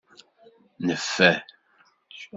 [0.85, 1.45] Neffer.